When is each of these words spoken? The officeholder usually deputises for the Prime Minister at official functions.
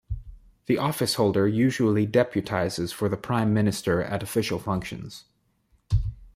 The 0.65 0.77
officeholder 0.77 1.45
usually 1.47 2.07
deputises 2.07 2.91
for 2.91 3.07
the 3.07 3.17
Prime 3.17 3.53
Minister 3.53 4.01
at 4.01 4.23
official 4.23 4.57
functions. 4.57 5.25